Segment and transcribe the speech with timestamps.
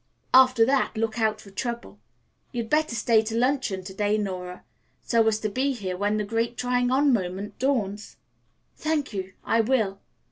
[0.33, 1.99] After that, look out for trouble.
[2.51, 4.63] You'd better stay to luncheon to day, Nora,
[5.03, 8.17] so as to be here when the great trying on moment dawns."
[8.75, 9.33] "Thank you.
[9.43, 9.99] I will."